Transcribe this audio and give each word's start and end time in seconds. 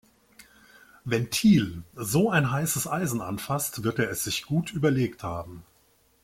Wenn 1.03 1.29
Thiel 1.29 1.83
so 1.93 2.31
ein 2.31 2.49
heißes 2.49 2.87
Eisen 2.87 3.21
anfasst, 3.21 3.83
wird 3.83 3.99
er 3.99 4.09
es 4.09 4.23
sich 4.23 4.47
gut 4.47 4.73
überlegt 4.73 5.21
haben. 5.21 5.63